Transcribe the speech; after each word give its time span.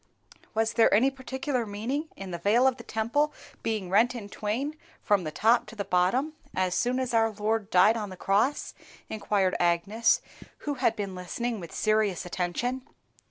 "Was 0.55 0.73
there 0.73 0.91
any 0.91 1.11
particular 1.11 1.63
meaning 1.63 2.09
in 2.17 2.31
the 2.31 2.39
veil 2.39 2.65
of 2.65 2.77
the 2.77 2.83
Temple 2.83 3.31
being 3.61 3.87
rent 3.91 4.15
in 4.15 4.29
twain 4.29 4.75
from 5.03 5.23
the 5.25 5.31
top 5.31 5.67
to 5.67 5.75
the 5.75 5.85
bottom, 5.85 6.33
as 6.55 6.73
soon 6.73 6.99
as 6.99 7.13
our 7.13 7.29
Lord 7.29 7.69
died 7.69 7.95
on 7.95 8.09
the 8.09 8.17
cross?" 8.17 8.73
inquired 9.09 9.55
Agnes, 9.59 10.19
who 10.65 10.73
had 10.81 10.95
been 10.95 11.13
listening 11.13 11.59
with 11.59 11.71
serious 11.71 12.25
attention. 12.25 12.81